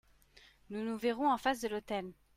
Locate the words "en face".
1.31-1.61